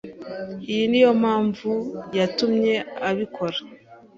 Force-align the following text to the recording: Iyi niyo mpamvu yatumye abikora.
Iyi 0.71 0.83
niyo 0.89 1.11
mpamvu 1.21 1.71
yatumye 2.17 2.75
abikora. 3.09 3.57